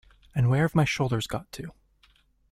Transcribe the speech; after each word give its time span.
And 0.33 0.49
where 0.49 0.63
have 0.63 0.73
my 0.73 0.83
shoulders 0.83 1.27
got 1.27 1.51
to? 1.51 1.71